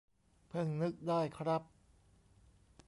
[0.49, 1.61] เพิ่งนึกได้ครับ